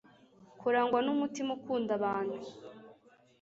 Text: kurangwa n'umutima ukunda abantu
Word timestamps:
kurangwa 0.59 0.99
n'umutima 1.05 1.49
ukunda 1.57 1.91
abantu 1.99 2.37